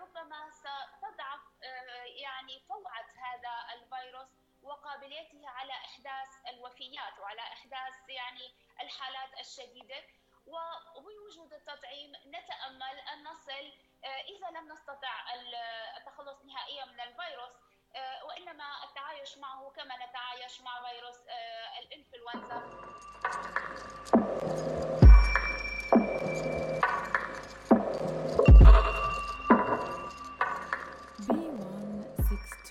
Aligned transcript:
ربما 0.00 0.50
ستضعف 0.50 1.40
يعني 2.06 2.60
فوعة 2.68 3.06
هذا 3.16 3.74
الفيروس 3.74 4.28
وقابليته 4.62 5.48
على 5.48 5.72
إحداث 5.72 6.28
الوفيات 6.48 7.18
وعلى 7.18 7.40
إحداث 7.40 8.08
يعني 8.08 8.54
الحالات 8.80 9.40
الشديدة. 9.40 10.02
وبوجود 10.96 11.52
التطعيم 11.52 12.12
نتأمل 12.26 12.98
أن 13.12 13.24
نصل 13.24 13.72
إذا 14.04 14.50
لم 14.50 14.72
نستطع 14.72 15.24
التخلص 15.96 16.44
نهائيا 16.44 16.84
من 16.84 17.00
الفيروس 17.00 17.52
وإنما 18.22 18.84
التعايش 18.84 19.38
معه 19.38 19.72
كما 19.76 19.96
نتعايش 20.06 20.60
مع 20.60 20.90
فيروس 20.90 21.16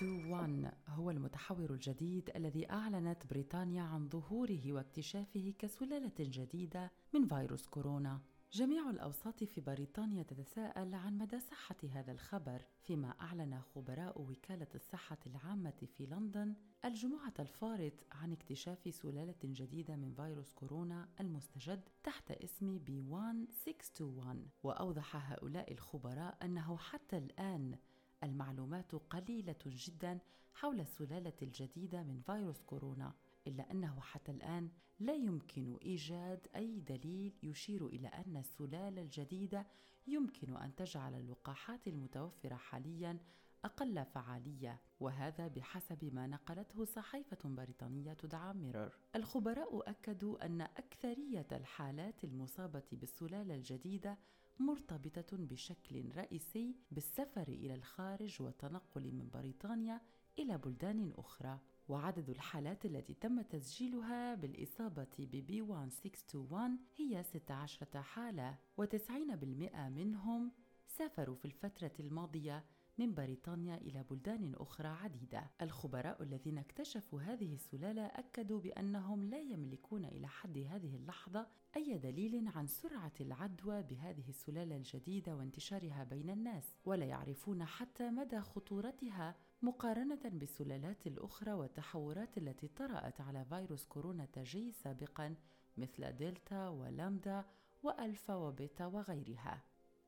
الانفلونزا 0.02 0.72
هو 0.88 1.10
المتحور 1.10 1.70
الجديد 1.70 2.30
الذي 2.36 2.70
أعلنت 2.70 3.26
بريطانيا 3.30 3.82
عن 3.82 4.08
ظهوره 4.08 4.72
واكتشافه 4.72 5.54
كسلالة 5.58 6.12
جديدة 6.20 6.90
من 7.14 7.26
فيروس 7.26 7.66
كورونا. 7.66 8.20
جميع 8.52 8.90
الأوساط 8.90 9.44
في 9.44 9.60
بريطانيا 9.60 10.22
تتساءل 10.22 10.94
عن 10.94 11.18
مدى 11.18 11.40
صحة 11.40 11.76
هذا 11.92 12.12
الخبر، 12.12 12.62
فيما 12.82 13.14
أعلن 13.20 13.60
خبراء 13.60 14.20
وكالة 14.20 14.66
الصحة 14.74 15.18
العامة 15.26 15.86
في 15.96 16.06
لندن 16.06 16.54
الجمعة 16.84 17.34
الفارط 17.38 17.92
عن 18.12 18.32
اكتشاف 18.32 18.94
سلالة 18.94 19.34
جديدة 19.44 19.96
من 19.96 20.14
فيروس 20.14 20.52
كورونا 20.52 21.08
المستجد 21.20 21.88
تحت 22.04 22.30
اسم 22.30 22.78
بي 22.78 22.98
1621 22.98 24.48
وأوضح 24.62 25.32
هؤلاء 25.32 25.72
الخبراء 25.72 26.36
أنه 26.42 26.76
حتى 26.76 27.18
الآن 27.18 27.78
المعلومات 28.22 28.94
قليلة 28.94 29.56
جدا 29.66 30.18
حول 30.54 30.80
السلالة 30.80 31.32
الجديدة 31.42 32.02
من 32.02 32.20
فيروس 32.26 32.62
كورونا 32.62 33.12
إلا 33.46 33.70
أنه 33.70 34.00
حتى 34.00 34.32
الآن 34.32 34.70
لا 35.00 35.14
يمكن 35.14 35.76
إيجاد 35.82 36.46
أي 36.56 36.80
دليل 36.80 37.32
يشير 37.42 37.86
إلى 37.86 38.08
أن 38.08 38.36
السلالة 38.36 39.02
الجديدة 39.02 39.66
يمكن 40.06 40.56
أن 40.56 40.74
تجعل 40.74 41.14
اللقاحات 41.14 41.88
المتوفرة 41.88 42.54
حاليا 42.54 43.18
أقل 43.64 44.04
فعالية 44.04 44.80
وهذا 45.00 45.48
بحسب 45.48 46.14
ما 46.14 46.26
نقلته 46.26 46.84
صحيفة 46.84 47.38
بريطانية 47.44 48.12
تدعى 48.12 48.54
ميرور. 48.54 48.92
الخبراء 49.16 49.90
أكدوا 49.90 50.46
أن 50.46 50.60
أكثرية 50.60 51.46
الحالات 51.52 52.24
المصابة 52.24 52.82
بالسلالة 52.92 53.54
الجديدة 53.54 54.18
مرتبطة 54.58 55.36
بشكل 55.36 56.12
رئيسي 56.16 56.76
بالسفر 56.90 57.48
إلى 57.48 57.74
الخارج 57.74 58.42
والتنقل 58.42 59.12
من 59.12 59.30
بريطانيا 59.34 60.00
إلى 60.38 60.58
بلدان 60.58 61.12
أخرى. 61.16 61.58
وعدد 61.88 62.30
الحالات 62.30 62.84
التي 62.84 63.14
تم 63.14 63.42
تسجيلها 63.42 64.34
بالإصابة 64.34 65.06
ببي 65.18 65.60
1621 65.60 66.78
هي 66.96 67.22
16 67.22 68.02
حالة 68.02 68.58
و90% 68.80 69.76
منهم 69.76 70.52
سافروا 70.86 71.36
في 71.36 71.44
الفترة 71.44 71.92
الماضية 72.00 72.64
من 72.98 73.14
بريطانيا 73.14 73.76
إلى 73.76 74.04
بلدان 74.10 74.54
أخرى 74.54 74.88
عديدة. 74.88 75.50
الخبراء 75.62 76.22
الذين 76.22 76.58
اكتشفوا 76.58 77.20
هذه 77.20 77.54
السلالة 77.54 78.06
أكدوا 78.06 78.60
بأنهم 78.60 79.24
لا 79.24 79.38
يملكون 79.38 80.04
إلى 80.04 80.28
حد 80.28 80.58
هذه 80.58 80.96
اللحظة 80.96 81.46
أي 81.76 81.98
دليل 81.98 82.48
عن 82.54 82.66
سرعة 82.66 83.12
العدوى 83.20 83.82
بهذه 83.82 84.28
السلالة 84.28 84.76
الجديدة 84.76 85.36
وانتشارها 85.36 86.04
بين 86.04 86.30
الناس، 86.30 86.74
ولا 86.84 87.04
يعرفون 87.04 87.64
حتى 87.64 88.10
مدى 88.10 88.40
خطورتها 88.40 89.36
مقارنة 89.62 90.20
بالسلالات 90.24 91.06
الأخرى 91.06 91.52
والتحورات 91.52 92.38
التي 92.38 92.68
طرأت 92.68 93.20
على 93.20 93.44
فيروس 93.44 93.86
كورونا 93.86 94.24
تجي 94.24 94.72
سابقا 94.72 95.34
مثل 95.76 96.16
دلتا 96.16 96.68
ولامدا 96.68 97.44
وألفا 97.82 98.34
وبيتا 98.34 98.86
وغيرها. 98.86 99.62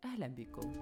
أهلا 0.05 0.27
بكم. 0.27 0.75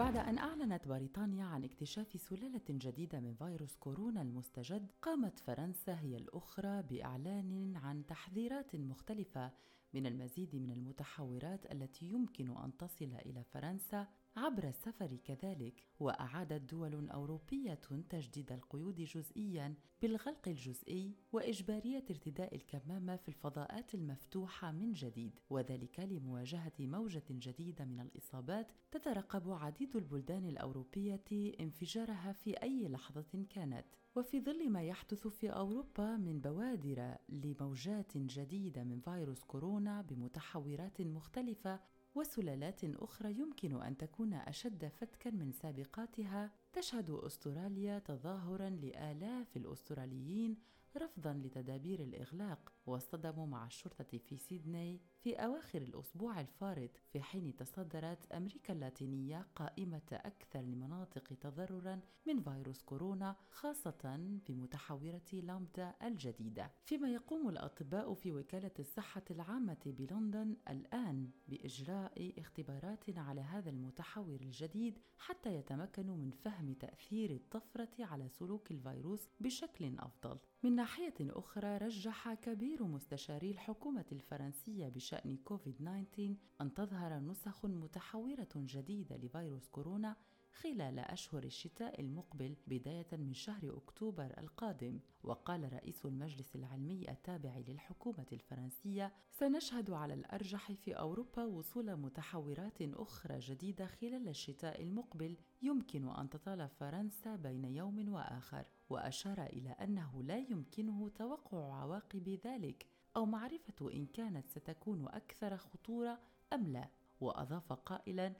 بعد 0.00 0.16
أن 0.16 0.38
أعلنت 0.38 0.88
بريطانيا 0.88 1.44
عن 1.44 1.64
اكتشاف 1.64 2.20
سلالة 2.20 2.60
جديدة 2.70 3.20
من 3.20 3.34
فيروس 3.34 3.76
كورونا 3.76 4.22
المستجد، 4.22 4.92
قامت 5.02 5.38
فرنسا 5.38 6.00
هي 6.00 6.16
الأخرى 6.16 6.82
بإعلان 6.82 7.76
عن 7.76 8.06
تحذيرات 8.06 8.76
مختلفة 8.76 9.52
من 9.94 10.06
المزيد 10.06 10.56
من 10.56 10.70
المتحورات 10.70 11.72
التي 11.72 12.06
يمكن 12.06 12.56
أن 12.56 12.76
تصل 12.76 13.12
إلى 13.26 13.44
فرنسا 13.44 14.06
عبر 14.36 14.68
السفر 14.68 15.16
كذلك 15.24 15.82
وأعادت 16.00 16.70
دول 16.70 17.10
أوروبية 17.10 17.74
تجديد 18.10 18.52
القيود 18.52 18.94
جزئيا 18.94 19.74
بالغلق 20.02 20.48
الجزئي 20.48 21.14
وإجبارية 21.32 22.04
ارتداء 22.10 22.54
الكمامة 22.54 23.16
في 23.16 23.28
الفضاءات 23.28 23.94
المفتوحة 23.94 24.72
من 24.72 24.92
جديد 24.92 25.38
وذلك 25.50 26.00
لمواجهة 26.00 26.72
موجة 26.78 27.22
جديدة 27.30 27.84
من 27.84 28.00
الإصابات 28.00 28.72
تترقب 28.90 29.50
عديد 29.50 29.96
البلدان 29.96 30.44
الأوروبية 30.44 31.24
انفجارها 31.60 32.32
في 32.32 32.62
أي 32.62 32.88
لحظة 32.88 33.44
كانت. 33.50 33.86
وفي 34.16 34.40
ظل 34.40 34.70
ما 34.70 34.82
يحدث 34.82 35.26
في 35.26 35.48
أوروبا 35.50 36.16
من 36.16 36.40
بوادر 36.40 37.16
لموجات 37.28 38.16
جديدة 38.16 38.84
من 38.84 39.00
فيروس 39.00 39.44
كورونا 39.44 40.02
بمتحورات 40.02 41.00
مختلفة 41.00 41.80
وسلالات 42.14 42.84
أخرى 42.84 43.32
يمكن 43.38 43.82
أن 43.82 43.96
تكون 43.96 44.34
أشد 44.34 44.88
فتكا 44.88 45.30
من 45.30 45.52
سابقاتها. 45.52 46.50
تشهد 46.72 47.10
أستراليا 47.10 47.98
تظاهرا 47.98 48.70
لآلاف 48.70 49.56
الأستراليين 49.56 50.56
رفضا 50.96 51.32
لتدابير 51.32 52.00
الإغلاق 52.00 52.72
واصطدموا 52.86 53.46
مع 53.46 53.66
الشرطة 53.66 54.18
في 54.18 54.36
سيدني 54.38 55.00
في 55.20 55.34
أواخر 55.34 55.82
الأسبوع 55.82 56.40
الفارط 56.40 56.90
في 57.12 57.22
حين 57.22 57.56
تصدرت 57.56 58.32
أمريكا 58.32 58.72
اللاتينية 58.72 59.46
قائمة 59.54 60.02
أكثر 60.12 60.60
المناطق 60.60 61.34
تضررا 61.40 62.00
من 62.26 62.42
فيروس 62.42 62.82
كورونا 62.82 63.36
خاصة 63.50 64.16
بمتحورة 64.48 65.22
لامدا 65.32 65.94
الجديدة. 66.02 66.70
فيما 66.84 67.08
يقوم 67.08 67.48
الأطباء 67.48 68.14
في 68.14 68.32
وكالة 68.32 68.70
الصحة 68.78 69.24
العامة 69.30 69.78
بلندن 69.86 70.56
الآن 70.68 71.30
بإجراء 71.48 72.32
اختبارات 72.38 73.18
على 73.18 73.40
هذا 73.40 73.70
المتحور 73.70 74.40
الجديد 74.40 74.98
حتى 75.18 75.54
يتمكنوا 75.54 76.16
من 76.16 76.30
فهم 76.30 76.74
تأثير 76.74 77.30
الطفرة 77.30 78.04
على 78.04 78.28
سلوك 78.28 78.70
الفيروس 78.70 79.28
بشكل 79.40 79.98
أفضل. 79.98 80.38
من 80.62 80.74
ناحية 80.74 81.14
أخرى 81.20 81.76
رجح 81.76 82.34
كبير 82.34 82.84
مستشاري 82.84 83.50
الحكومة 83.50 84.04
الفرنسية 84.12 84.88
بشأن 84.88 85.36
كوفيد-19 85.36 86.20
أن 86.60 86.74
تظهر 86.74 87.18
نسخ 87.18 87.66
متحورة 87.66 88.48
جديدة 88.56 89.16
لفيروس 89.16 89.68
كورونا 89.68 90.16
خلال 90.52 90.98
أشهر 90.98 91.44
الشتاء 91.44 92.00
المقبل 92.00 92.56
بداية 92.66 93.06
من 93.12 93.34
شهر 93.34 93.76
أكتوبر 93.76 94.34
القادم. 94.38 95.00
وقال 95.24 95.72
رئيس 95.72 96.06
المجلس 96.06 96.56
العلمي 96.56 97.10
التابع 97.10 97.58
للحكومة 97.68 98.26
الفرنسية 98.32 99.12
سنشهد 99.30 99.90
على 99.90 100.14
الأرجح 100.14 100.72
في 100.72 100.92
أوروبا 100.92 101.44
وصول 101.44 101.96
متحورات 101.96 102.82
أخرى 102.82 103.38
جديدة 103.38 103.86
خلال 103.86 104.28
الشتاء 104.28 104.82
المقبل 104.82 105.36
يمكن 105.62 106.08
أن 106.08 106.30
تطال 106.30 106.68
فرنسا 106.68 107.36
بين 107.36 107.64
يوم 107.64 108.12
وآخر 108.12 108.66
وأشار 108.90 109.42
إلى 109.42 109.70
أنه 109.70 110.22
لا 110.22 110.38
يمكنه 110.38 111.08
توقع 111.08 111.74
عواقب 111.74 112.28
ذلك 112.28 112.86
أو 113.16 113.26
معرفة 113.26 113.92
إن 113.92 114.06
كانت 114.06 114.48
ستكون 114.48 115.08
أكثر 115.08 115.56
خطورة 115.56 116.18
أم 116.52 116.68
لا. 116.68 116.88
وأضاف 117.20 117.72
قائلاً 117.72 118.34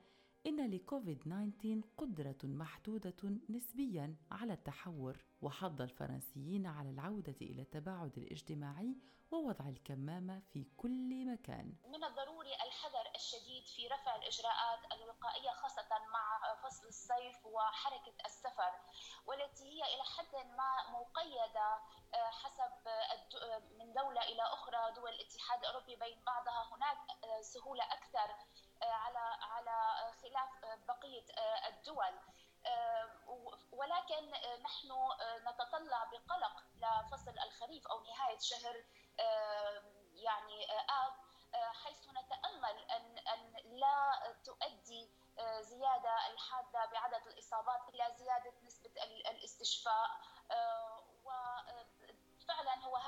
إن 0.46 0.70
لكوفيد 0.70 1.18
19 1.18 1.80
قدرة 1.98 2.38
محدودة 2.44 3.38
نسبيا 3.50 4.16
على 4.30 4.52
التحور 4.52 5.24
وحض 5.42 5.80
الفرنسيين 5.80 6.66
على 6.66 6.90
العودة 6.90 7.36
إلى 7.42 7.62
التباعد 7.62 8.18
الاجتماعي 8.18 8.96
ووضع 9.30 9.68
الكمامة 9.68 10.42
في 10.52 10.64
كل 10.76 11.26
مكان. 11.32 11.74
من 11.86 12.04
الضروري 12.04 12.54
الحذر 12.54 13.06
الشديد 13.14 13.66
في 13.76 13.86
رفع 13.88 14.16
الإجراءات 14.16 14.92
الوقائية 14.92 15.50
خاصة 15.50 15.88
مع 16.12 16.54
فصل 16.62 16.86
الصيف 16.86 17.46
وحركة 17.46 18.14
السفر 18.26 18.72
والتي 19.26 19.64
هي 19.64 19.82
إلى 19.94 20.02
حد 20.16 20.34
ما 20.34 20.72
مقيدة 21.00 21.68
آه، 22.14 22.30
حسب 22.30 22.72
من 23.78 23.92
دولة 23.92 24.22
إلى 24.22 24.42
أخرى. 24.42 24.94
دول 24.96 25.10
الاتحاد 25.10 25.58
الأوروبي 25.58 25.96
بين 25.96 26.24
بعضها 26.26 26.76
هناك 26.76 26.98
آه، 27.24 27.42
سهولة 27.42 27.84
أكثر. 27.84 28.34
على 28.82 29.36
على 29.40 30.12
خلاف 30.22 30.64
بقية 30.88 31.24
الدول. 31.68 32.18
ولكن 33.72 34.30
نحن 34.62 34.88
نتطلع 35.48 36.04
بقلق 36.04 36.62
لفصل 36.74 37.38
الخريف 37.38 37.86
أو 37.86 38.00
نهاية 38.02 38.38
شهر 38.38 38.84
يعني 40.14 40.66
آب 40.90 41.12
حيث 41.84 42.08
نتأمل 42.08 42.78
أن 42.90 43.18
أن 43.18 43.52
لا 43.64 44.36
تؤدي 44.44 45.10
زيادة 45.60 46.26
الحادة 46.32 46.86
بعدد 46.86 47.26
الإصابات 47.26 47.88
إلى 47.88 48.14
زيادة 48.18 48.52
نسبة 48.62 48.90
الاستشفاء. 49.30 50.19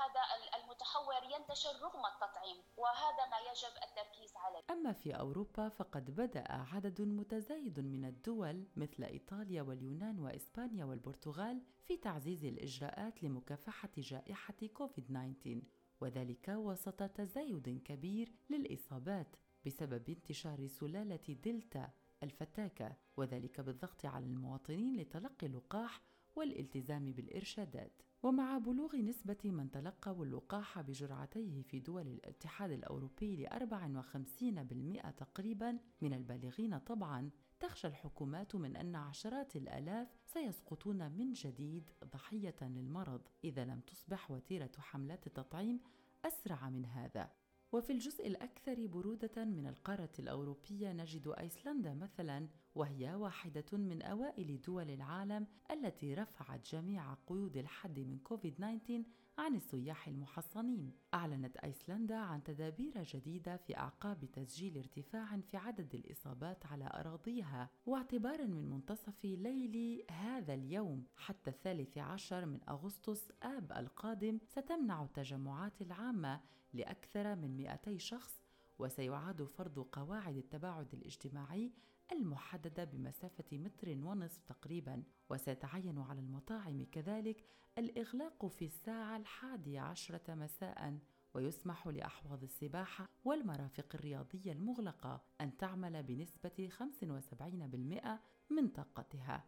هذا 0.03 0.21
المتحور 0.63 1.23
ينتشر 1.23 1.69
رغم 1.81 2.05
التطعيم 2.05 2.57
وهذا 2.77 3.25
ما 3.31 3.37
يجب 3.51 3.73
التركيز 3.83 4.33
عليه. 4.35 4.61
أما 4.69 4.93
في 4.93 5.19
أوروبا 5.19 5.69
فقد 5.69 6.11
بدأ 6.15 6.43
عدد 6.51 7.01
متزايد 7.01 7.79
من 7.79 8.05
الدول 8.05 8.67
مثل 8.75 9.03
إيطاليا 9.03 9.61
واليونان 9.61 10.19
وإسبانيا 10.19 10.85
والبرتغال 10.85 11.61
في 11.83 11.97
تعزيز 11.97 12.45
الإجراءات 12.45 13.23
لمكافحة 13.23 13.89
جائحة 13.97 14.67
كوفيد-19 14.73 15.63
وذلك 16.01 16.49
وسط 16.49 17.03
تزايد 17.03 17.81
كبير 17.85 18.33
للإصابات 18.49 19.35
بسبب 19.65 20.09
انتشار 20.09 20.67
سلالة 20.67 21.25
دلتا 21.27 21.89
الفتاكة 22.23 22.95
وذلك 23.17 23.61
بالضغط 23.61 24.05
على 24.05 24.25
المواطنين 24.25 24.95
لتلقي 24.95 25.47
اللقاح 25.47 26.01
والالتزام 26.35 27.11
بالإرشادات. 27.11 28.01
ومع 28.23 28.57
بلوغ 28.57 28.95
نسبة 28.95 29.37
من 29.43 29.71
تلقوا 29.71 30.25
اللقاح 30.25 30.81
بجرعتيه 30.81 31.61
في 31.61 31.79
دول 31.79 32.07
الاتحاد 32.07 32.71
الأوروبي 32.71 33.35
ل 33.35 33.47
54% 33.47 35.11
تقريبا 35.17 35.77
من 36.01 36.13
البالغين 36.13 36.77
طبعا 36.77 37.29
تخشى 37.59 37.87
الحكومات 37.87 38.55
من 38.55 38.75
أن 38.75 38.95
عشرات 38.95 39.55
الآلاف 39.55 40.07
سيسقطون 40.25 41.11
من 41.11 41.33
جديد 41.33 41.91
ضحية 42.13 42.55
للمرض 42.61 43.21
إذا 43.43 43.65
لم 43.65 43.79
تصبح 43.79 44.31
وتيرة 44.31 44.71
حملات 44.77 45.27
التطعيم 45.27 45.79
أسرع 46.25 46.69
من 46.69 46.85
هذا. 46.85 47.42
وفي 47.73 47.93
الجزء 47.93 48.27
الأكثر 48.27 48.87
برودة 48.87 49.45
من 49.45 49.67
القارة 49.67 50.09
الأوروبية 50.19 50.91
نجد 50.91 51.33
أيسلندا 51.39 51.93
مثلا 51.93 52.47
وهي 52.75 53.15
واحدة 53.15 53.77
من 53.77 54.01
أوائل 54.01 54.61
دول 54.61 54.89
العالم 54.89 55.47
التي 55.71 56.13
رفعت 56.13 56.69
جميع 56.71 57.13
قيود 57.13 57.57
الحد 57.57 57.99
من 57.99 58.19
كوفيد-19 58.19 58.91
عن 59.37 59.55
السياح 59.55 60.07
المحصنين. 60.07 60.91
أعلنت 61.13 61.57
أيسلندا 61.57 62.15
عن 62.15 62.43
تدابير 62.43 63.03
جديدة 63.03 63.57
في 63.57 63.77
أعقاب 63.77 64.25
تسجيل 64.25 64.77
ارتفاع 64.77 65.37
في 65.37 65.57
عدد 65.57 65.95
الإصابات 65.95 66.65
على 66.65 66.89
أراضيها، 66.93 67.69
واعتبارا 67.85 68.45
من 68.45 68.69
منتصف 68.69 69.25
ليل 69.25 70.05
هذا 70.11 70.53
اليوم 70.53 71.05
حتى 71.15 71.49
الثالث 71.49 71.97
عشر 71.97 72.45
من 72.45 72.59
أغسطس 72.69 73.31
آب 73.43 73.71
القادم 73.71 74.39
ستمنع 74.47 75.03
التجمعات 75.03 75.81
العامة 75.81 76.41
لأكثر 76.73 77.35
من 77.35 77.57
200 77.57 77.97
شخص 77.97 78.41
وسيعاد 78.79 79.43
فرض 79.43 79.79
قواعد 79.79 80.37
التباعد 80.37 80.93
الاجتماعي 80.93 81.71
المحددة 82.11 82.83
بمسافة 82.83 83.57
متر 83.57 83.89
ونصف 83.89 84.41
تقريبا 84.43 85.03
وسيتعين 85.29 85.99
على 85.99 86.19
المطاعم 86.19 86.85
كذلك 86.91 87.43
الإغلاق 87.77 88.45
في 88.45 88.65
الساعة 88.65 89.17
الحادية 89.17 89.79
عشرة 89.79 90.33
مساء. 90.35 90.97
ويسمح 91.33 91.87
لأحواض 91.87 92.43
السباحة 92.43 93.09
والمرافق 93.25 93.85
الرياضية 93.95 94.51
المغلقة 94.51 95.21
أن 95.41 95.57
تعمل 95.57 96.03
بنسبة 96.03 96.69
75% 96.69 98.19
من 98.49 98.67
طاقتها. 98.67 99.43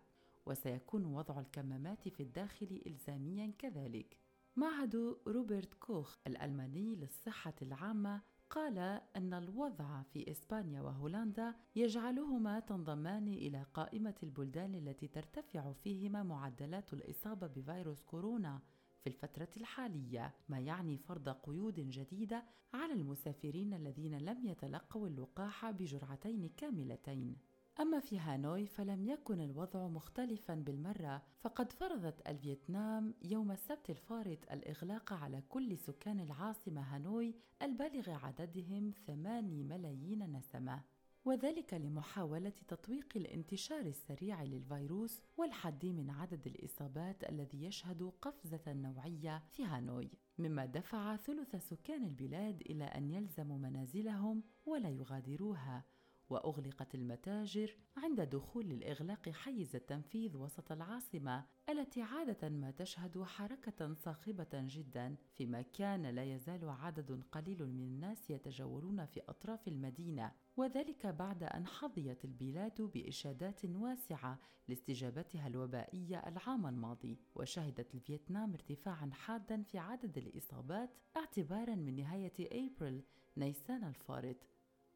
وسيكون 0.46 1.06
وضع 1.06 1.40
الكمامات 1.40 2.10
في 2.10 2.24
الداخل 2.24 2.81
إلزاميا 2.88 3.54
كذلك. 3.60 4.18
معهد 4.56 5.18
روبرت 5.28 5.74
كوخ 5.74 6.18
الألماني 6.28 6.96
للصحة 6.96 7.54
العامة 7.62 8.22
قال 8.56 8.78
أن 9.16 9.34
الوضع 9.34 10.02
في 10.02 10.31
إسبانيا 10.31 10.81
وهولندا 10.81 11.56
يجعلهما 11.75 12.60
تنضمان 12.60 13.28
إلى 13.28 13.66
قائمة 13.74 14.16
البلدان 14.24 14.75
التي 14.75 15.07
ترتفع 15.07 15.74
فيهما 15.74 16.24
معدلات 16.24 16.94
الإصابة 16.94 17.48
بفيروس 17.48 18.04
كورونا 18.04 18.62
في 19.02 19.07
الفترة 19.07 19.50
الحالية، 19.57 20.34
ما 20.50 20.60
يعني 20.60 20.98
فرض 20.98 21.30
قيود 21.30 21.80
جديدة 21.80 22.44
على 22.74 22.94
المسافرين 22.94 23.74
الذين 23.74 24.18
لم 24.18 24.46
يتلقوا 24.46 25.07
اللقاح 25.07 25.72
بجرعتين 25.72 26.50
كاملتين. 26.57 27.38
أما 27.80 28.00
في 28.00 28.19
هانوي 28.19 28.68
فلم 28.68 29.06
يكن 29.06 29.42
الوضع 29.42 29.88
مختلفا 29.88 30.56
بالمرة 30.56 31.22
فقد 31.39 31.72
فرضت 31.72 32.27
الفيتنام 32.27 33.13
يوم 33.24 33.51
السبت 33.51 33.89
الفارط 33.89 34.51
الإغلاق 34.51 35.13
على 35.13 35.42
كل 35.50 35.77
سكان 35.77 36.19
العاصمة 36.19 36.81
هانوي 36.81 37.36
البالغ 37.62 38.10
عددهم 38.10 38.92
8 39.07 39.63
ملايين 39.63 40.38
نسمة. 40.38 40.83
وذلك 41.25 41.74
لمحاولة 41.74 42.54
تطويق 42.68 43.07
الانتشار 43.16 43.80
السريع 43.80 44.44
للفيروس 44.44 45.21
والحد 45.38 45.86
من 45.86 46.10
عدد 46.10 46.48
الإصابات 46.48 47.30
الذي 47.30 47.63
يشهد 47.63 48.12
قفزة 48.21 48.74
نوعية 48.74 49.44
في 49.51 49.66
هانوي 49.66 50.12
مما 50.38 50.66
دفع 50.66 51.16
ثلث 51.16 51.56
سكان 51.56 52.04
البلاد 52.04 52.62
إلى 52.62 52.83
أن 52.83 53.10
يلزموا 53.10 53.57
منازلهم 53.57 54.44
ولا 54.66 54.89
يغادروها. 54.89 55.83
وأغلقت 56.30 56.95
المتاجر 56.95 57.75
عند 57.98 58.22
دخول 58.22 58.72
الإغلاق 58.72 59.30
حيز 59.30 59.75
التنفيذ 59.75 60.38
وسط 60.38 60.72
العاصمة 60.72 61.45
التي 61.69 62.01
عادة 62.01 62.50
ما 62.50 62.72
تشهد 62.72 63.24
حركة 63.24 63.94
صاخبة 63.94 64.48
جدا 64.54 65.16
فيما 65.38 65.62
كان 65.62 66.06
لا 66.06 66.24
يزال 66.24 66.69
عدد 66.69 67.24
قليل 67.31 67.66
من 67.66 67.81
الناس 67.81 68.30
يتجولون 68.30 69.06
في 69.06 69.22
أطراف 69.30 69.68
المدينة. 69.68 70.31
وذلك 70.57 71.06
بعد 71.07 71.44
أن 71.44 71.68
حظيت 71.68 72.25
البلاد 72.25 72.81
بإشادات 72.81 73.66
واسعة 73.66 74.39
لاستجابتها 74.68 75.48
الوبائية 75.48 76.18
العام 76.18 76.68
الماضي. 76.68 77.19
وشهدت 77.36 77.95
الفيتنام 77.95 78.54
ارتفاعا 78.54 79.10
حادا 79.13 79.62
في 79.63 79.78
عدد 79.78 80.18
الإصابات 80.18 80.89
اعتبارا 81.18 81.75
من 81.75 81.95
نهاية 81.95 82.33
أبريل 82.39 83.04
نيسان 83.38 83.83
الفارط. 83.83 84.38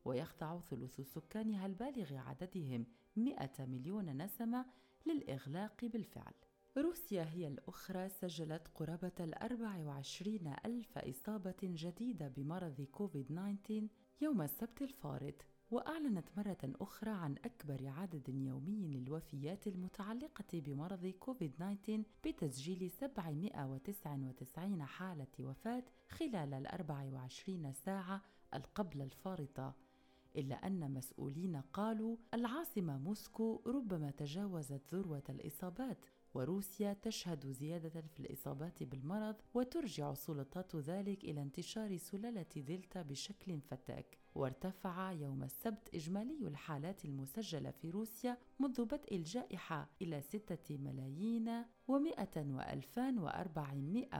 ويخضع 0.05 0.59
ثلث 0.59 1.01
سكانها 1.01 1.65
البالغ 1.65 2.13
عددهم 2.17 2.85
100 3.15 3.49
مليون 3.59 4.17
نسمة 4.23 4.65
للإغلاق 5.05 5.85
بالفعل. 5.85 6.33
روسيا 6.77 7.23
هي 7.23 7.47
الأخرى 7.47 8.09
سجلت 8.09 8.67
قرابة 8.75 9.11
الأربع 9.19 9.83
وعشرين 9.83 10.53
ألف 10.65 10.97
إصابة 10.97 11.55
جديدة 11.63 12.27
بمرض 12.27 12.81
كوفيد-19 12.81 13.83
يوم 14.21 14.41
السبت 14.41 14.81
الفارط 14.81 15.45
وأعلنت 15.71 16.29
مرة 16.37 16.57
أخرى 16.63 17.11
عن 17.11 17.35
أكبر 17.45 17.87
عدد 17.87 18.29
يومي 18.29 18.87
للوفيات 18.87 19.67
المتعلقة 19.67 20.45
بمرض 20.53 21.13
كوفيد-19 21.19 21.91
بتسجيل 22.25 22.91
799 22.91 24.83
حالة 24.83 25.27
وفاة 25.39 25.83
خلال 26.09 26.53
ال 26.53 26.67
24 26.67 27.73
ساعة 27.73 28.21
القبل 28.53 29.01
الفارطة. 29.01 29.75
إلا 30.35 30.55
أن 30.55 30.91
مسؤولين 30.93 31.61
قالوا 31.73 32.17
العاصمة 32.33 32.97
موسكو 32.97 33.61
ربما 33.67 34.11
تجاوزت 34.11 34.81
ذروة 34.93 35.23
الإصابات 35.29 36.05
وروسيا 36.33 36.93
تشهد 36.93 37.47
زيادة 37.51 38.01
في 38.01 38.19
الإصابات 38.19 38.83
بالمرض 38.83 39.35
وترجع 39.53 40.13
سلطات 40.13 40.75
ذلك 40.75 41.23
إلى 41.23 41.41
انتشار 41.41 41.97
سلالة 41.97 42.45
دلتا 42.55 43.01
بشكل 43.01 43.61
فتاك. 43.61 44.17
وارتفع 44.35 45.11
يوم 45.11 45.43
السبت 45.43 45.95
إجمالي 45.95 46.47
الحالات 46.47 47.05
المسجلة 47.05 47.71
في 47.71 47.89
روسيا 47.89 48.37
منذ 48.59 48.85
بدء 48.85 49.15
الجائحة 49.15 49.89
إلى 50.01 50.21
ستة 50.21 50.77
ملايين 50.77 51.63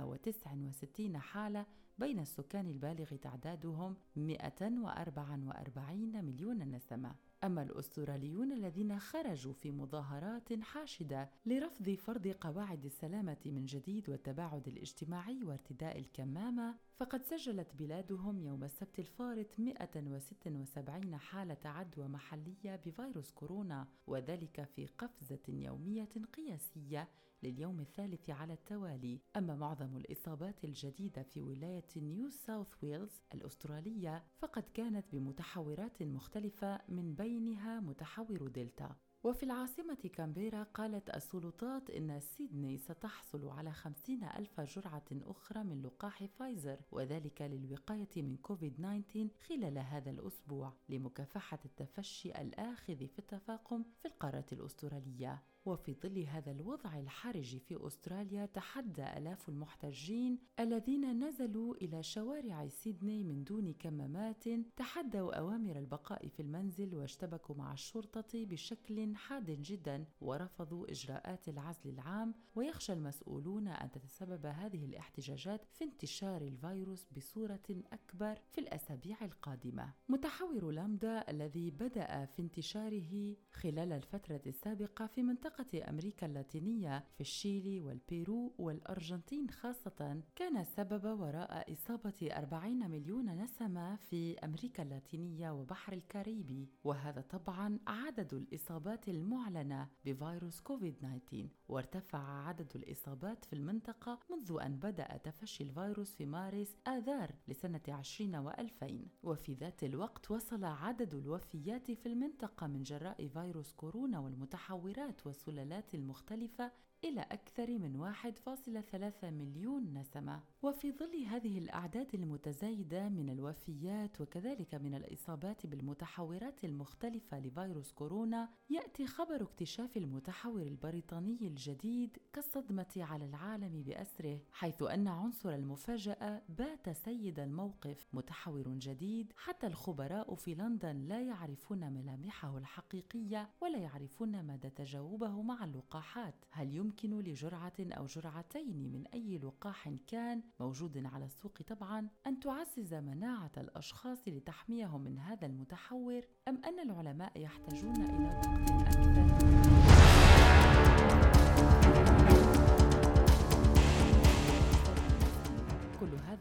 وتسع 0.03 0.53
وستين 0.53 1.17
حالة 1.17 1.65
بين 1.99 2.19
السكان 2.19 2.67
البالغ 2.67 3.15
تعدادهم 3.15 3.95
144 4.15 6.25
مليون 6.25 6.57
نسمة. 6.57 7.15
أما 7.43 7.63
الأستراليون 7.63 8.51
الذين 8.51 8.99
خرجوا 8.99 9.53
في 9.53 9.71
مظاهرات 9.71 10.53
حاشدة 10.61 11.29
لرفض 11.45 11.89
فرض 11.89 12.27
قواعد 12.27 12.85
السلامة 12.85 13.37
من 13.45 13.65
جديد 13.65 14.09
والتباعد 14.09 14.67
الاجتماعي 14.67 15.43
وارتداء 15.43 15.99
الكمامة 15.99 16.75
فقد 16.97 17.23
سجلت 17.23 17.75
بلادهم 17.75 18.39
يوم 18.39 18.63
السبت 18.63 18.99
الفارط 18.99 19.59
176 19.59 21.15
حالة 21.15 21.57
عدوى 21.65 22.07
محلية 22.07 22.75
بفيروس 22.85 23.31
كورونا 23.31 23.87
وذلك 24.07 24.63
في 24.75 24.85
قفزة 24.85 25.39
يومية 25.47 26.09
قياسية 26.33 27.07
لليوم 27.43 27.79
الثالث 27.79 28.29
على 28.29 28.53
التوالي. 28.53 29.19
أما 29.35 29.55
معظم 29.55 29.97
الإصابات 29.97 30.63
الجديدة 30.63 31.23
في 31.23 31.41
ولاية 31.41 31.87
نيو 31.95 32.29
ساوث 32.29 32.83
ويلز 32.83 33.21
الأسترالية 33.33 34.23
فقد 34.37 34.63
كانت 34.73 35.05
بمتحورات 35.11 36.03
مختلفة 36.03 36.81
من 36.89 37.13
بينها 37.13 37.79
متحور 37.79 38.47
دلتا. 38.47 38.95
وفي 39.23 39.43
العاصمة 39.43 40.09
كانبيرا 40.13 40.63
قالت 40.63 41.09
السلطات 41.15 41.89
إن 41.89 42.19
سيدني 42.19 42.77
ستحصل 42.77 43.47
على 43.49 43.71
خمسين 43.71 44.23
ألف 44.23 44.61
جرعة 44.61 45.05
أخرى 45.11 45.63
من 45.63 45.81
لقاح 45.81 46.25
فايزر 46.25 46.79
وذلك 46.91 47.41
للوقاية 47.41 48.09
من 48.17 48.37
كوفيد-19 48.37 49.45
خلال 49.47 49.77
هذا 49.77 50.11
الأسبوع 50.11 50.73
لمكافحة 50.89 51.59
التفشي 51.65 52.31
الآخذ 52.31 53.07
في 53.07 53.19
التفاقم 53.19 53.83
في 54.01 54.07
القارة 54.07 54.45
الأسترالية. 54.51 55.43
وفي 55.65 55.93
ظل 55.93 56.23
هذا 56.23 56.51
الوضع 56.51 56.99
الحرج 56.99 57.57
في 57.57 57.87
أستراليا 57.87 58.45
تحدى 58.45 59.03
آلاف 59.17 59.49
المحتجين 59.49 60.39
الذين 60.59 61.23
نزلوا 61.23 61.75
إلى 61.75 62.03
شوارع 62.03 62.67
سيدني 62.67 63.23
من 63.23 63.43
دون 63.43 63.73
كمامات 63.73 64.43
تحدوا 64.77 65.35
أوامر 65.39 65.79
البقاء 65.79 66.27
في 66.27 66.41
المنزل 66.41 66.95
واشتبكوا 66.95 67.55
مع 67.55 67.73
الشرطة 67.73 68.45
بشكل 68.45 69.08
حاد 69.15 69.51
جدا 69.51 70.05
ورفضوا 70.21 70.91
إجراءات 70.91 71.47
العزل 71.49 71.89
العام 71.89 72.33
ويخشى 72.55 72.93
المسؤولون 72.93 73.67
أن 73.67 73.91
تتسبب 73.91 74.45
هذه 74.45 74.85
الاحتجاجات 74.85 75.65
في 75.65 75.83
انتشار 75.83 76.41
الفيروس 76.41 77.07
بصورة 77.17 77.59
أكبر 77.93 78.35
في 78.51 78.61
الأسابيع 78.61 79.17
القادمة. 79.25 79.93
متحور 80.09 80.71
لامدا 80.71 81.29
الذي 81.29 81.71
بدأ 81.71 82.25
في 82.25 82.41
انتشاره 82.41 83.35
خلال 83.51 83.93
الفترة 83.93 84.41
السابقة 84.47 85.07
في 85.07 85.23
منطقة 85.23 85.89
أمريكا 85.89 86.25
اللاتينية 86.27 87.03
في 87.15 87.21
الشيلي 87.21 87.79
والبيرو 87.81 88.53
والأرجنتين 88.57 89.49
خاصة 89.49 90.21
كان 90.35 90.57
السبب 90.57 91.19
وراء 91.19 91.73
إصابة 91.73 92.29
40 92.37 92.89
مليون 92.91 93.25
نسمة 93.43 93.95
في 93.95 94.39
أمريكا 94.39 94.83
اللاتينية 94.83 95.51
وبحر 95.51 95.93
الكاريبي. 95.93 96.69
وهذا 96.83 97.21
طبعا 97.21 97.79
عدد 97.87 98.33
الإصابات 98.33 98.98
المعلنة 99.07 99.87
بفيروس 100.05 100.61
كوفيد-19 100.61 101.35
وارتفع 101.69 102.47
عدد 102.47 102.71
الإصابات 102.75 103.45
في 103.45 103.53
المنطقة 103.53 104.19
منذ 104.31 104.57
أن 104.61 104.75
بدأ 104.75 105.17
تفشي 105.17 105.63
الفيروس 105.63 106.15
في 106.15 106.25
مارس 106.25 106.75
آذار 106.87 107.31
لسنة 107.47 107.81
20 107.89 108.49
و2000 108.51 108.93
وفي 109.23 109.53
ذات 109.53 109.83
الوقت 109.83 110.31
وصل 110.31 110.63
عدد 110.65 111.13
الوفيات 111.13 111.91
في 111.91 112.05
المنطقة 112.05 112.67
من 112.67 112.83
جراء 112.83 113.27
فيروس 113.27 113.71
كورونا 113.71 114.19
والمتحورات 114.19 115.27
والسلالات 115.27 115.95
المختلفة 115.95 116.71
إلى 117.03 117.21
أكثر 117.21 117.77
من 117.77 117.95
1.3 117.95 119.23
مليون 119.23 119.93
نسمة. 119.93 120.39
وفي 120.61 120.91
ظل 120.91 121.25
هذه 121.25 121.57
الأعداد 121.57 122.15
المتزايدة 122.15 123.09
من 123.09 123.29
الوفيات 123.29 124.21
وكذلك 124.21 124.75
من 124.75 124.95
الإصابات 124.95 125.65
بالمتحورات 125.67 126.63
المختلفة 126.63 127.39
لفيروس 127.39 127.91
كورونا 127.91 128.49
يأتي 128.69 129.07
خبر 129.07 129.43
اكتشاف 129.43 129.97
المتحور 129.97 130.61
البريطاني 130.61 131.37
الجديد 131.41 132.17
كالصدمة 132.33 132.93
على 132.97 133.25
العالم 133.25 133.83
بأسره 133.83 134.39
حيث 134.51 134.81
أن 134.83 135.07
عنصر 135.07 135.49
المفاجأة 135.49 136.41
بات 136.49 136.89
سيد 136.89 137.39
الموقف 137.39 138.07
متحور 138.13 138.69
جديد 138.69 139.33
حتى 139.37 139.67
الخبراء 139.67 140.35
في 140.35 140.55
لندن 140.55 140.97
لا 140.97 141.21
يعرفون 141.21 141.93
ملامحه 141.93 142.57
الحقيقية 142.57 143.49
ولا 143.61 143.77
يعرفون 143.77 144.45
مدى 144.45 144.69
تجاوبه 144.69 145.41
مع 145.41 145.63
اللقاحات. 145.63 146.35
هل 146.51 146.75
يمكن 146.75 146.88
يمكن 146.89 147.19
لجرعة 147.19 147.73
أو 147.79 148.05
جرعتين 148.05 148.91
من 148.91 149.07
أي 149.13 149.37
لقاح 149.37 149.89
كان 150.07 150.41
موجود 150.59 151.05
على 151.05 151.25
السوق 151.25 151.61
طبعا 151.61 152.07
أن 152.27 152.39
تعزز 152.39 152.93
مناعة 152.93 153.51
الأشخاص 153.57 154.27
لتحميهم 154.27 155.01
من 155.01 155.17
هذا 155.19 155.45
المتحور 155.47 156.21
أم 156.47 156.61
أن 156.65 156.79
العلماء 156.79 157.31
يحتاجون 157.41 157.95
إلى 157.95 158.25
وقت 158.25 158.71
أكثر؟ 158.71 159.48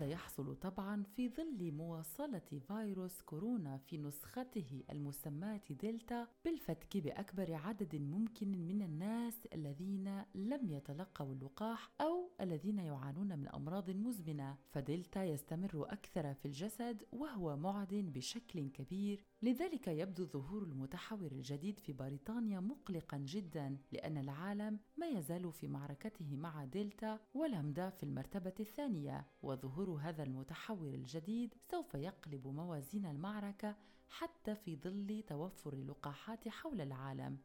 يحصل 0.08 0.56
طبعا 0.56 1.02
في 1.02 1.28
ظل 1.28 1.72
مواصلة 1.72 2.60
فيروس 2.68 3.22
كورونا 3.22 3.76
في 3.76 3.98
نسخته 3.98 4.82
المسماة 4.90 5.60
دلتا 5.70 6.28
بالفتك 6.44 6.96
بأكبر 6.96 7.54
عدد 7.54 7.96
ممكن 7.96 8.66
من 8.66 8.82
الناس 8.82 9.46
الذين 9.52 10.24
لم 10.34 10.70
يتلقوا 10.70 11.32
اللقاح 11.34 11.90
أو 12.00 12.30
الذين 12.40 12.78
يعانون 12.78 13.38
من 13.38 13.48
أمراض 13.48 13.90
مزمنة. 13.90 14.56
فدلتا 14.70 15.24
يستمر 15.24 15.86
أكثر 15.92 16.34
في 16.34 16.44
الجسد 16.44 17.02
وهو 17.12 17.56
معد 17.56 17.94
بشكل 17.94 18.68
كبير 18.68 19.24
لذلك 19.42 19.88
يبدو 19.88 20.24
ظهور 20.24 20.62
المتحور 20.62 21.32
الجديد 21.32 21.80
في 21.80 21.92
بريطانيا 21.92 22.60
مقلقا 22.60 23.16
جدا 23.16 23.78
لأن 23.92 24.18
العالم 24.18 24.80
ما 24.96 25.06
يزال 25.06 25.52
في 25.52 25.68
معركته 25.68 26.36
مع 26.36 26.64
دلتا 26.64 27.18
ولامدا 27.34 27.90
في 27.90 28.02
المرتبة 28.02 28.54
الثانية 28.60 29.26
وظهور 29.42 30.00
هذا 30.02 30.22
المتحور 30.22 30.94
الجديد 30.94 31.54
سوف 31.70 31.94
يقلب 31.94 32.46
موازين 32.46 33.06
المعركة 33.06 33.76
حتى 34.08 34.54
في 34.54 34.76
ظل 34.76 35.22
توفر 35.28 35.72
اللقاحات 35.72 36.48
حول 36.48 36.80
العالم. 36.80 37.38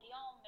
اليوم 0.00 0.42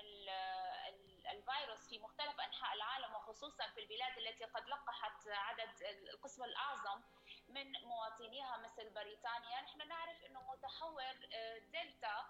الفيروس 1.33 1.89
في 1.89 1.99
مختلف 1.99 2.41
أنحاء 2.41 2.77
العالم 2.77 3.15
وخصوصا 3.15 3.65
في 3.75 3.81
البلاد 3.81 4.13
التي 4.19 4.45
قد 4.45 4.69
لقحت 4.69 5.29
عدد 5.29 5.69
القسم 6.15 6.45
الأعظم 6.45 7.01
من 7.51 7.73
مواطنيها 7.73 8.57
مثل 8.57 8.91
بريطانيا. 8.91 9.61
نحن 9.61 9.89
نعرف 9.89 10.25
إنه 10.25 10.53
متحور 10.53 11.29
آه، 11.33 11.59
دلتا 11.59 12.27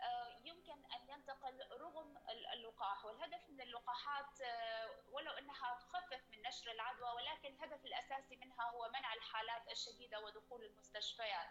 آه، 0.00 0.38
يمكن 0.44 0.84
أن 0.84 1.08
ينتقل 1.08 1.60
رغم 1.80 2.18
اللقاح. 2.52 3.04
والهدف 3.04 3.48
من 3.48 3.60
اللقاحات 3.60 4.40
آه، 4.40 4.90
ولو 5.12 5.32
إنها 5.32 5.78
تخفف 5.80 6.22
من 6.30 6.42
نشر 6.42 6.70
العدوى 6.70 7.10
ولكن 7.10 7.54
الهدف 7.54 7.84
الأساسي 7.84 8.36
منها 8.36 8.70
هو 8.70 8.88
منع 8.88 9.14
الحالات 9.14 9.70
الشديدة 9.70 10.20
ودخول 10.20 10.64
المستشفيات. 10.64 11.48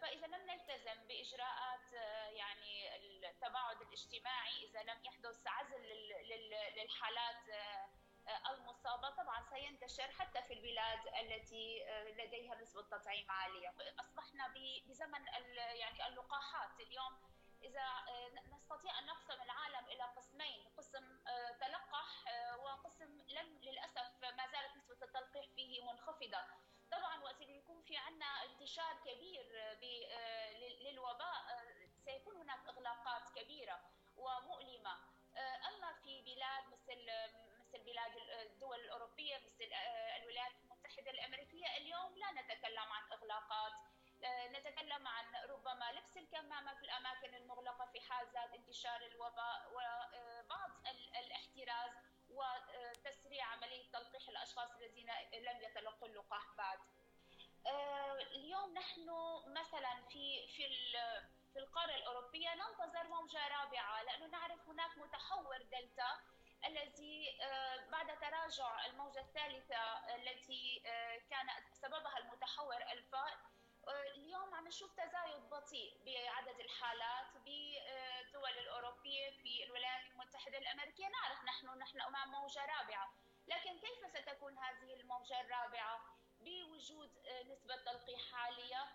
فإذا 0.00 0.26
لم 0.26 0.50
نلتزم 0.50 1.06
بإجراءات 1.08 1.92
يعني 2.32 2.96
التباعد 3.30 3.82
الاجتماعي 3.82 4.64
إذا 4.64 4.82
لم 4.82 5.04
يحدث 5.04 5.46
عزل 5.46 5.82
للحالات 6.76 7.44
المصابه 8.50 9.10
طبعا 9.10 9.44
سينتشر 9.50 10.10
حتى 10.10 10.42
في 10.42 10.52
البلاد 10.54 11.00
التي 11.20 11.84
آه، 11.88 12.04
لديها 12.04 12.54
نسبة 12.54 12.82
تطعيم 12.82 13.30
عالية. 13.30 13.74
أصبحنا 14.00 14.48
بزمن 14.86 15.26
يعني 15.56 16.06
اللقاحات. 16.06 16.80
اليوم 16.80 17.18
إذا 17.62 17.86
آه، 18.08 18.28
نستطيع 18.54 18.98
أن 18.98 19.06
نقسم 19.06 19.42
العالم 19.42 19.86
إلى 19.88 20.02
قسمين 20.02 20.68
قسم 20.76 21.20
آه، 21.26 21.50
تلقح 21.50 22.24
وقسم 22.58 23.18
لم 23.28 23.58
للأسف 23.62 24.24
ما 24.24 24.46
زالت 24.52 24.76
نسبة 24.76 24.98
التلقيح 25.02 25.46
فيه 25.54 25.84
منخفضة. 25.84 26.44
طبعا 26.90 27.22
وقت 27.24 27.40
اللي 27.40 27.56
يكون 27.56 27.82
في 27.82 27.96
عندنا 27.96 28.44
انتشار 28.44 28.96
كبير 29.04 29.52
للوباء 30.80 31.64
سيكون 32.04 32.36
هناك 32.36 32.68
إغلاقات 32.68 33.28
كبيرة 33.38 33.80
ومؤلمة. 34.16 34.98
أما 35.68 35.92
في 35.92 36.22
بلاد 36.22 36.64
مثل 36.66 37.10
مثل 37.82 37.92
بلاد 37.92 38.12
الدول 38.46 38.80
الأوروبية 38.80 39.36
مثل 39.38 39.72
آه، 39.72 40.16
الولايات 40.16 40.52
المتحدة 40.64 41.10
الأمريكية 41.10 41.76
اليوم 41.76 42.18
لا 42.18 42.42
نتكلم 42.42 42.92
عن 42.92 43.12
إغلاقات 43.12 43.72
آه، 44.24 44.48
نتكلم 44.48 45.08
عن 45.08 45.24
ربما 45.50 45.92
لبس 45.92 46.16
الكمامة 46.16 46.74
في 46.74 46.82
الأماكن 46.82 47.34
المغلقة 47.34 47.86
في 47.92 48.00
حال 48.00 48.26
زاد 48.32 48.54
انتشار 48.54 49.00
الوباء 49.06 49.72
وبعض 49.72 50.70
الاحتراز 51.18 51.90
وتسريع 52.30 53.46
عملية 53.46 53.90
تلقيح 53.92 54.28
الأشخاص 54.28 54.70
الذين 54.70 55.10
لم 55.34 55.62
يتلقوا 55.62 56.08
اللقاح 56.08 56.54
بعد. 56.58 56.78
آه، 57.66 58.12
اليوم 58.12 58.74
نحن 58.74 59.10
مثلا 59.46 60.02
في 60.08 60.48
في 60.48 60.68
في 61.52 61.58
القارة 61.58 61.94
الأوروبية 61.94 62.54
ننتظر 62.54 63.08
موجة 63.08 63.48
رابعة 63.48 64.02
لأنه 64.02 64.26
نعرف 64.26 64.68
هناك 64.68 64.98
متحور 64.98 65.58
دلتا 65.62 66.20
الذي 66.66 67.40
آه، 67.42 67.76
بعد 67.90 68.18
تراجع 68.18 68.86
الموجة 68.86 69.20
الثالثة 69.20 70.14
التي 70.16 70.82
آه، 70.86 71.16
كان 71.30 71.46
سببها 71.72 72.18
المتحور 72.18 72.76
الفا 72.92 73.26
آه، 73.88 74.02
اليوم 74.16 74.54
عم 74.54 74.66
نشوف 74.68 74.92
تزايد 74.92 75.50
بطيء 75.50 75.98
بعدد 76.06 76.60
الحالات 76.60 77.26
بالدول 77.36 78.58
الأوروبية 78.58 79.30
في 79.30 79.64
الولايات 79.64 80.06
المتحدة 80.12 80.58
الأمريكية. 80.58 81.08
نعرف 81.08 81.44
نحن 81.44 81.78
نحن 81.78 82.00
أمام 82.00 82.28
موجة 82.30 82.66
رابعة. 82.66 83.12
لكن 83.48 83.78
كيف 83.78 84.10
ستكون 84.18 84.58
هذه 84.58 84.94
الموجة 84.94 85.40
الرابعة 85.40 86.00
بوجود 86.40 87.10
نسبة 87.46 87.76
تلقيح 87.76 88.34
عالية 88.34 88.88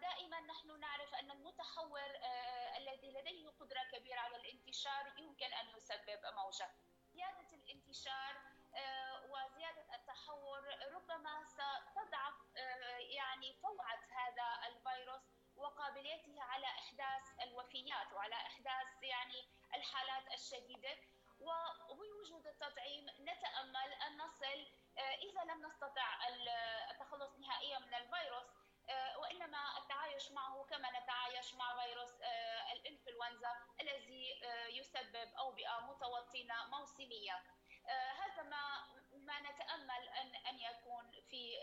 دائما 0.00 0.40
نحن 0.40 0.80
نعرف 0.80 1.14
أن 1.14 1.30
المتحور 1.30 2.10
الذي 2.76 3.10
لديه 3.10 3.48
قدرة 3.60 3.82
كبيرة 3.92 4.20
على 4.20 4.36
الانتشار 4.36 5.12
يمكن 5.18 5.52
أن 5.52 5.68
يسبب 5.76 6.20
موجة. 6.36 6.70
زيادة 7.18 7.52
الانتشار 7.52 8.34
آه، 8.74 9.22
وزيادة 9.30 9.94
التحور 9.94 10.62
ربما 10.94 11.44
ستضعف 11.44 12.34
آه، 12.56 12.98
يعني 12.98 13.54
فوعة 13.62 14.00
هذا 14.10 14.68
الفيروس 14.68 15.22
وقابل 15.56 15.98
وقابليته 15.98 16.42
على 16.42 16.66
إحداث 16.66 17.22
الوفيات 17.42 18.12
وعلى 18.12 18.34
إحداث 18.34 19.02
يعني 19.02 19.48
الحالات 19.74 20.34
الشديدة. 20.34 20.96
وبوجود 21.40 22.46
التطعيم 22.46 23.06
نتأمل 23.20 23.92
أن 24.06 24.16
نصل 24.16 24.66
إذا 24.98 25.44
لم 25.44 25.66
نستطع 25.66 26.18
التخلص 26.90 27.38
نهائيا 27.38 27.78
من 27.78 27.94
الفيروس 27.94 28.46
وإنما 29.16 29.78
التعايش 29.78 30.30
معه 30.30 30.66
كما 30.70 31.00
نتعايش 31.00 31.54
مع 31.54 31.82
فيروس 31.82 32.14
الإنفلونزا 32.72 33.52
الذي 33.80 34.40
يسبب 34.68 35.28
أوبئة 35.38 35.80
متوطنة 35.80 36.66
موسمية 36.70 37.42
هذا 37.88 38.42
ما 38.42 38.86
ما 39.12 39.40
نتأمل 39.40 40.08
أن 40.08 40.34
أن 40.34 40.58
يكون 40.58 41.10
في 41.30 41.58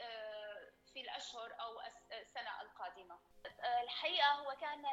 في 0.93 1.01
الأشهر 1.01 1.61
أو 1.61 1.81
السنة 2.11 2.61
القادمة. 2.61 3.19
الحقيقة 3.83 4.31
هو 4.31 4.55
كان 4.61 4.85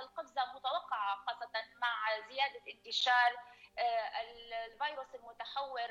القفزة 0.00 0.44
متوقعة 0.54 1.16
خاصة 1.16 1.52
مع 1.76 2.20
زيادة 2.28 2.62
انتشار 2.72 3.36
الفيروس 4.66 5.14
المتحور 5.14 5.88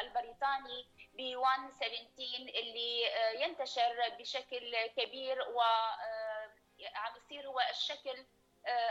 البريطاني 0.00 0.86
ب 1.14 1.20
117 1.20 2.24
اللي 2.60 3.02
ينتشر 3.42 4.08
بشكل 4.18 4.86
كبير 4.86 5.42
وعم 5.48 7.16
يصير 7.16 7.46
هو 7.48 7.60
الشكل 7.70 8.26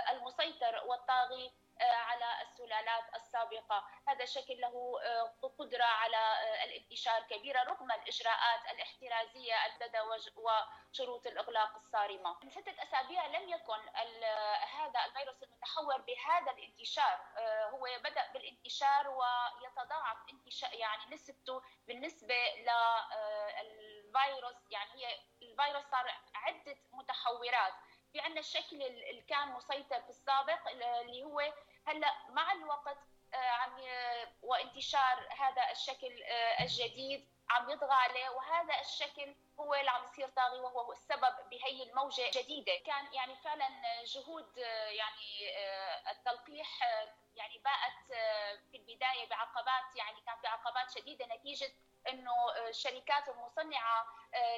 المسيطر 0.10 0.84
والطاغي 0.86 1.52
على 1.82 2.42
السلالات 2.42 3.16
السابقة. 3.16 3.88
هذا 4.08 4.24
الشكل 4.24 4.62
له 4.62 5.00
قدرة 5.60 5.84
على 5.84 6.38
الانتشار 6.64 7.24
كبيرة 7.24 7.64
رغم 7.64 7.92
الإجراءات 7.92 8.66
الاحترازية 8.72 9.66
المدى 9.66 10.00
وشروط 10.36 11.28
الإغلاق 11.28 11.76
الصارمة. 11.76 12.38
من 12.44 12.50
ستة 12.50 12.84
أسابيع 12.84 13.26
لم 13.26 13.50
يكن 13.50 13.90
هذا 14.80 15.06
الفيروس 15.06 15.44
المتحور 15.44 16.02
بهذا 16.02 16.52
الانتشار. 16.52 17.20
هو 17.70 17.88
بدأ 18.04 18.32
بالانتشار 18.34 19.08
ويتضاعف 19.08 20.18
انتشار 20.34 20.74
يعني 20.74 21.06
نسبته 21.06 21.62
بالنسبة 21.88 22.36
للفيروس 23.62 24.56
يعني 24.70 24.92
هي 24.94 25.20
الفيروس 25.42 25.86
صار 25.92 26.16
عدة 26.36 26.78
متحورات. 26.92 27.74
في 28.12 28.20
عندنا 28.20 28.40
الشكل 28.40 28.82
اللي 28.82 29.22
كان 29.22 29.48
مسيطر 29.48 30.02
في 30.02 30.10
السابق 30.10 30.68
اللي 30.70 31.24
هو 31.24 31.54
هلا 31.88 32.08
مع 32.30 32.52
الوقت 32.52 32.98
عم 33.34 33.82
وانتشار 34.42 35.28
هذا 35.40 35.72
الشكل 35.72 36.24
الجديد 36.60 37.28
عم 37.50 37.70
يطغى 37.70 37.94
عليه 37.94 38.30
وهذا 38.30 38.80
الشكل 38.80 39.36
هو 39.60 39.74
اللي 39.74 39.92
عم 39.92 40.06
يصير 40.08 40.30
طاغي 40.30 40.60
وهو 40.60 40.92
السبب 40.92 41.50
بهي 41.50 41.84
الموجة 41.84 42.26
الجديدة. 42.26 42.72
كان 42.86 43.14
يعني 43.14 43.36
فعلا 43.36 43.68
جهود 44.04 44.58
يعني 44.90 45.50
التلقيح 46.12 46.80
يعني 47.36 47.58
باءت 47.58 48.08
في 48.72 48.78
البداية 48.78 49.30
بعقبات 49.30 49.96
يعني 49.96 50.22
كان 50.26 50.36
في 50.42 50.48
عقبات 50.48 50.92
شديدة 50.92 51.26
نتيجة 51.26 51.72
إنه 52.10 52.34
الشركات 52.70 53.30
المصنعة 53.30 54.06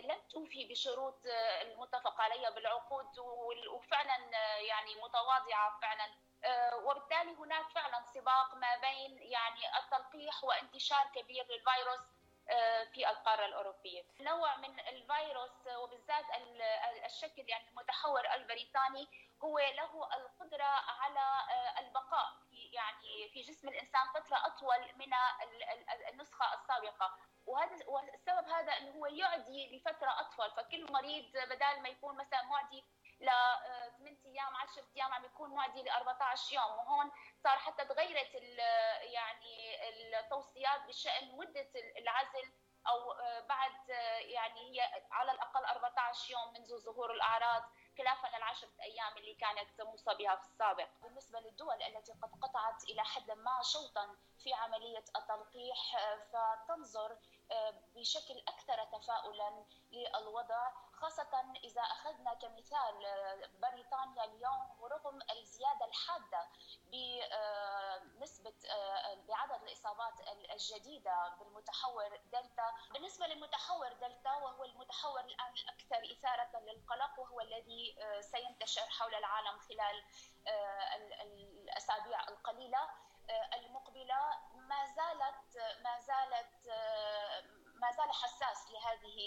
لم 0.04 0.22
توفي 0.32 0.66
بشروط 0.66 1.26
المتفق 1.62 2.22
عليها 2.22 2.50
بالعقود 2.50 3.20
وفعلا 3.74 4.18
يعني 4.60 4.96
متواضعة 4.96 5.80
فعلا. 5.82 6.23
وبالتالي 6.84 7.36
هناك 7.36 7.70
فعلا 7.70 8.06
سباق 8.14 8.56
ما 8.56 8.76
بين 8.76 9.18
يعني 9.18 9.78
التلقيح 9.80 10.44
وانتشار 10.44 11.08
كبير 11.16 11.44
للفيروس 11.44 12.02
في 12.94 13.10
القارة 13.10 13.46
الأوروبية. 13.46 14.04
نوع 14.20 14.58
من 14.58 14.80
الفيروس 14.80 15.68
وبالذات 15.68 16.26
الشكل 17.06 17.50
يعني 17.50 17.70
المتحور 17.70 18.34
البريطاني 18.34 19.08
هو 19.44 19.60
له 19.60 20.10
القدرة 20.18 20.64
على 20.88 21.46
البقاء 21.80 22.28
في 22.50 22.56
يعني 22.74 23.30
في 23.34 23.42
جسم 23.42 23.70
الإنسان 23.70 24.02
فترة 24.14 24.38
أطول 24.48 24.96
من 24.96 25.14
النسخة 26.10 26.54
السابقة. 26.54 27.18
وهذا 27.46 27.88
والسبب 27.88 28.48
هذا 28.50 28.72
إنه 28.78 28.92
هو 28.92 29.06
يعدي 29.06 29.78
لفترة 29.78 30.20
أطول. 30.20 30.52
فكل 30.52 30.92
مريض 30.92 31.26
بدل 31.34 31.82
ما 31.82 31.90
يكون 31.90 32.18
مثلا 32.18 32.44
معدي 32.44 32.84
ل 33.24 33.30
8 33.98 34.18
أيام 34.26 34.56
10 34.56 34.84
أيام 34.96 35.14
عم 35.14 35.26
يكون 35.26 35.50
معدي 35.50 35.84
ل 35.84 35.90
14 35.90 36.54
يوم. 36.54 36.78
وهون 36.78 37.12
صار 37.44 37.58
حتى 37.58 37.86
تغيرت 37.86 38.34
يعني 39.02 39.76
التوصيات 40.20 40.82
بشأن 40.82 41.38
مدة 41.38 41.72
العزل 41.98 42.54
أو 42.88 43.14
بعد 43.50 43.90
يعني 44.20 44.60
هي 44.72 45.04
على 45.12 45.32
الأقل 45.32 45.66
14 45.66 46.32
يوم 46.32 46.54
منذ 46.54 46.78
ظهور 46.78 47.12
الأعراض 47.12 47.64
خلافا 47.98 48.38
العشرة 48.38 48.70
أيام 48.82 49.18
اللي 49.18 49.34
كانت 49.34 49.82
موصى 49.82 50.16
بها 50.16 50.36
في 50.36 50.44
السابق. 50.44 50.88
بالنسبة 51.02 51.40
للدول 51.40 51.84
التي 51.84 52.12
قد 52.12 52.32
قطعت 52.42 52.84
إلى 52.84 53.04
حد 53.04 53.32
ما 53.32 53.62
شوطا 53.74 54.16
في 54.44 54.54
عملية 54.54 55.04
التلقيح 55.16 55.98
فتنظر 56.32 57.18
بشكل 57.96 58.44
أكثر 58.48 58.86
تفاؤلا 58.86 59.66
للوضع. 59.92 60.72
خاصة 61.04 61.54
إذا 61.64 61.82
أخذنا 61.82 62.34
كمثال 62.34 62.96
بريطانيا 63.62 64.24
اليوم 64.24 64.82
ورغم 64.82 65.20
الزيادة 65.32 65.86
الحادة 65.86 66.48
بنسبة 66.92 68.54
بعدد 69.28 69.64
الإصابات 69.64 70.14
الجديدة 70.52 71.36
بالمتحور 71.40 72.20
دلتا 72.32 72.74
بالنسبة 72.94 73.28
للمتحور 73.28 73.94
دلتا 73.94 74.32
وهو 74.34 74.64
المتحور 74.64 75.20
الآن 75.20 75.54
الأكثر 75.54 76.12
إثارة 76.12 76.60
للقلق 76.60 77.20
وهو 77.20 77.42
الذي 77.42 77.96
سينتشر 78.22 78.86
حول 78.90 79.16
العالم 79.16 79.60
خلال 79.60 80.04
الأسابيع 81.22 82.30
القليلة 82.30 82.90
المقبلة. 83.54 84.38
ما 84.54 84.86
زالت 84.86 85.58
ما 85.84 86.00
زالت 86.00 86.68
ما 87.84 87.92
زال 87.92 88.12
حساس 88.12 88.72
لهذه 88.72 89.18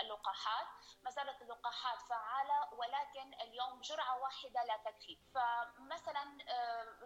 اللقاحات. 0.00 0.66
ما 1.02 1.10
زالت 1.10 1.42
اللقاحات 1.42 1.98
فعالة 2.08 2.74
ولكن 2.74 3.34
اليوم 3.34 3.80
جرعة 3.80 4.18
واحدة 4.18 4.64
لا 4.64 4.76
تكفي. 4.76 5.18
فمثلا 5.34 6.24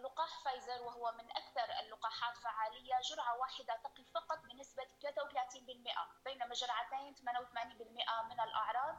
لقاح 0.03 0.43
فايزر 0.45 0.81
وهو 0.81 1.11
من 1.11 1.31
أكثر 1.31 1.79
اللقاحات 1.79 2.37
فعالية 2.37 2.95
جرعة 3.09 3.37
واحدة 3.37 3.75
تقي 3.83 4.03
فقط 4.03 4.39
بنسبة 4.39 4.87
33% 5.01 6.23
بينما 6.25 6.53
جرعتين 6.53 7.15
88% 7.15 8.23
من 8.29 8.39
الأعراض 8.39 8.95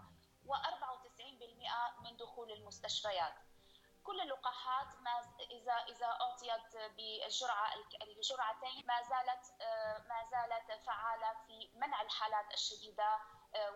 و94% 0.47 2.03
من 2.03 2.17
دخول 2.17 2.53
المستشفيات. 2.53 3.35
كل 4.03 4.21
اللقاحات 4.21 4.87
ما 5.05 5.11
إذا 5.51 5.73
إذا 5.73 6.07
أعطيت 6.07 6.73
بالجرعه 6.97 7.67
الجرعتين 8.03 8.87
ما 8.87 9.03
زالت 9.03 9.45
ما 10.09 10.19
زالت 10.31 10.85
فعالة 10.87 11.31
في 11.47 11.79
منع 11.79 12.03
الحالات 12.03 12.55
الشديدة 12.55 13.19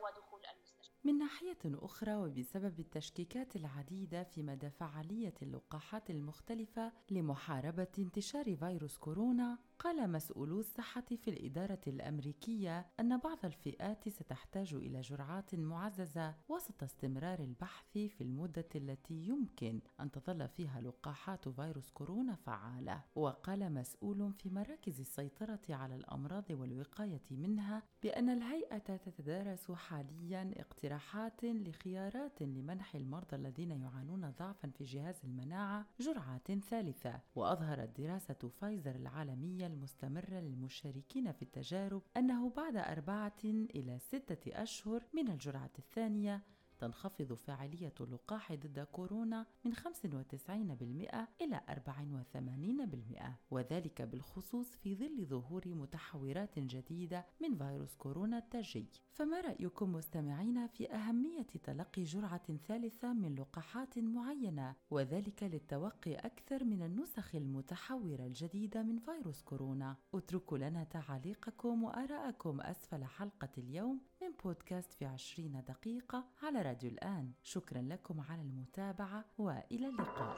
ودخول 0.03 0.47
المستشفى. 0.47 0.93
من 1.05 1.19
ناحية 1.19 1.59
أخرى 1.65 2.15
وبسبب 2.15 2.81
التشكيكات 2.81 3.57
العديدة 3.57 4.23
في 4.23 4.43
مدى 4.43 4.71
فعالية 4.71 5.35
اللقاحات 5.43 6.11
المختلفة 6.11 6.93
لمحاربة 7.11 7.93
انتشار 7.99 8.57
فيروس 8.57 8.99
كورونا، 8.99 9.59
قال 9.83 10.11
مسؤولو 10.13 10.61
الصحة 10.61 11.05
في 11.17 11.31
الإدارة 11.31 11.81
الأمريكية 11.87 12.87
أن 13.01 13.19
بعض 13.19 13.39
الفئات 13.45 14.09
ستحتاج 14.09 14.75
إلى 14.75 15.01
جرعات 15.01 15.55
معززة 15.55 16.35
وسط 16.49 16.83
استمرار 16.83 17.39
البحث 17.39 17.93
في 17.93 18.21
المدة 18.21 18.69
التي 18.75 19.15
يمكن 19.15 19.81
أن 20.01 20.11
تظل 20.11 20.49
فيها 20.49 20.81
لقاحات 20.81 21.49
فيروس 21.49 21.91
كورونا 21.91 22.35
فعالة. 22.35 23.03
وقال 23.15 23.75
مسؤول 23.75 24.33
في 24.33 24.51
مراكز 24.51 25.01
السيطرة 25.01 25.61
على 25.71 25.95
الأمراض 25.95 26.51
والوقاية 26.51 27.23
منها 27.31 27.83
بأن 28.03 28.29
الهيئة 28.29 28.79
تتدارس 28.79 29.71
حاليا 29.71 30.55
اقتراحات 30.57 31.45
لخيارات 31.45 32.43
لمنح 32.43 32.95
المرضى 32.95 33.37
الذين 33.37 33.71
يعانون 33.71 34.31
ضعفا 34.31 34.71
في 34.79 34.85
جهاز 34.85 35.17
المناعة 35.25 35.87
جرعات 36.01 36.53
ثالثة. 36.53 37.21
وأظهرت 37.35 38.01
دراسة 38.01 38.51
فايزر 38.61 38.95
العالمية 38.95 39.72
المستمرة 39.73 40.41
للمشاركين 40.41 41.33
في 41.33 41.43
التجارب 41.43 42.03
أنه 42.17 42.51
بعد 42.51 42.77
أربعة 42.77 43.43
إلى 43.45 43.99
ستة 43.99 44.63
أشهر 44.63 45.05
من 45.15 45.29
الجرعة 45.29 45.71
الثانية 45.79 46.43
تنخفض 46.83 47.33
فاعلية 47.33 47.95
اللقاح 48.01 48.53
ضد 48.53 48.81
كورونا 48.93 49.47
من 49.65 49.75
95% 49.75 49.79
إلى 51.41 51.61
84% 51.69 53.23
وذلك 53.51 54.03
بالخصوص 54.03 54.77
في 54.77 54.97
ظل 54.97 55.27
ظهور 55.27 55.69
متحورات 55.69 56.59
جديدة 56.59 57.27
من 57.41 57.57
فيروس 57.59 57.95
كورونا 57.95 58.39
التاجي. 58.39 58.87
فما 59.13 59.41
رأيكم 59.41 59.93
مستمعين 59.93 60.67
في 60.67 60.93
أهمية 60.95 61.47
تلقي 61.65 62.05
جرعة 62.05 62.57
ثالثة 62.69 63.13
من 63.13 63.35
لقاحات 63.35 63.99
معينة 63.99 64.75
وذلك 64.91 65.43
للتوقي 65.43 66.15
أكثر 66.15 66.65
من 66.65 66.83
النسخ 66.83 67.35
المتحورة 67.35 68.27
الجديدة 68.27 68.83
من 68.83 68.99
فيروس 68.99 69.43
كورونا؟ 69.43 69.97
اتركوا 70.15 70.59
لنا 70.59 70.85
تعاليقكم 70.85 71.83
وآراءكم 71.83 72.61
أسفل 72.61 73.05
حلقة 73.05 73.49
اليوم. 73.59 74.01
من 74.23 74.33
بودكاست 74.45 74.93
في 74.93 75.05
عشرين 75.05 75.65
دقيقة 75.69 76.25
على 76.43 76.63
راديو 76.63 76.91
الآن. 76.91 77.33
شكرا 77.43 77.83
لكم 77.83 78.21
على 78.21 78.43
المتابعة 78.43 79.25
وإلى 79.39 79.87
اللقاء. 79.89 80.37